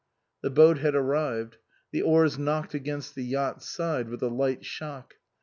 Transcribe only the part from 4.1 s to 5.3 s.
a light shock.